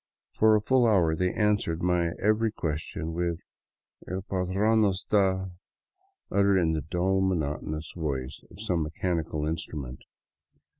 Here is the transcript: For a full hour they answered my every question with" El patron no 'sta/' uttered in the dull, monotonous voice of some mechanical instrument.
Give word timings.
For 0.31 0.55
a 0.55 0.61
full 0.61 0.87
hour 0.87 1.15
they 1.15 1.31
answered 1.31 1.83
my 1.83 2.13
every 2.19 2.51
question 2.51 3.13
with" 3.13 3.39
El 4.09 4.23
patron 4.23 4.81
no 4.81 4.93
'sta/' 4.93 5.51
uttered 6.31 6.57
in 6.57 6.73
the 6.73 6.81
dull, 6.81 7.21
monotonous 7.21 7.93
voice 7.95 8.41
of 8.49 8.59
some 8.59 8.81
mechanical 8.81 9.45
instrument. 9.45 10.01